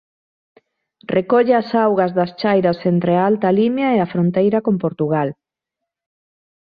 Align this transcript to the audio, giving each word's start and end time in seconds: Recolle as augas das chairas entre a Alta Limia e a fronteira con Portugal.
Recolle 1.15 1.53
as 1.61 1.69
augas 1.85 2.11
das 2.17 2.31
chairas 2.39 2.79
entre 2.91 3.11
a 3.15 3.23
Alta 3.29 3.49
Limia 3.59 3.89
e 3.93 3.97
a 4.01 4.11
fronteira 4.13 4.59
con 4.65 4.75
Portugal. 4.83 5.29